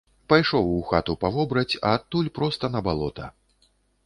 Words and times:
Пайшоў 0.31 0.69
у 0.77 0.79
хату 0.91 1.15
па 1.23 1.31
вобраць, 1.35 1.79
а 1.87 1.93
адтуль 1.99 2.31
проста 2.39 2.71
на 2.79 2.83
балота. 2.89 3.31